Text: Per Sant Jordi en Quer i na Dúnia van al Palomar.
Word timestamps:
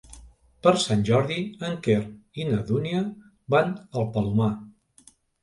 Per 0.67 0.71
Sant 0.83 1.03
Jordi 1.09 1.37
en 1.67 1.75
Quer 1.89 1.99
i 2.41 2.47
na 2.49 2.63
Dúnia 2.71 3.03
van 3.57 3.71
al 3.83 4.09
Palomar. 4.19 4.51